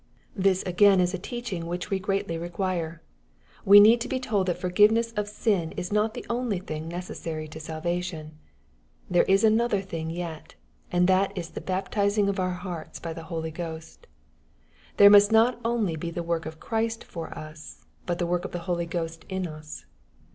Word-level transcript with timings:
This 0.35 0.63
again 0.63 0.99
is 0.99 1.13
a 1.13 1.19
teaching 1.19 1.67
which 1.67 1.91
we 1.91 1.99
greatly 1.99 2.35
require. 2.35 3.03
We 3.63 3.79
need 3.79 4.01
to 4.01 4.07
be 4.07 4.19
told 4.19 4.47
that 4.47 4.57
forgiveness 4.57 5.11
of 5.11 5.27
sin 5.27 5.73
is 5.73 5.93
not 5.93 6.15
the 6.15 6.25
only 6.27 6.57
thing 6.57 6.87
necessary 6.87 7.47
to 7.49 7.59
salvation. 7.59 8.39
There 9.11 9.25
is 9.25 9.43
another 9.43 9.79
thing 9.79 10.09
yet; 10.09 10.55
and 10.91 11.07
that 11.07 11.37
is 11.37 11.51
the 11.51 11.61
baptizing 11.61 12.27
of 12.29 12.39
our 12.39 12.49
hearts 12.65 12.99
by 12.99 13.13
the 13.13 13.25
Holy 13.29 13.51
Ghost. 13.51 14.07
There 14.97 15.11
must 15.11 15.31
not 15.31 15.61
only 15.63 15.95
be 15.95 16.09
the 16.09 16.23
work 16.23 16.47
of 16.47 16.59
Christ 16.59 17.03
for 17.03 17.29
us, 17.37 17.85
but 18.07 18.17
the 18.17 18.25
work 18.25 18.43
of 18.43 18.53
the 18.53 18.59
Holy 18.65 18.87
Ghost 18.87 19.23
in 19.29 19.45
us. 19.45 19.85